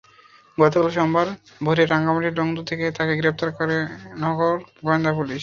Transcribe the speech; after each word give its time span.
গতকাল 0.57 0.87
সোমবার 0.95 1.27
ভোরে 1.61 1.83
রাঙামাটির 1.85 2.37
লংগদু 2.39 2.61
থেকে 2.69 2.85
তাঁকে 2.97 3.13
গ্রেপ্তার 3.19 3.49
করে 3.57 3.77
নগর 4.23 4.55
গোয়েন্দা 4.83 5.11
পুলিশ। 5.17 5.39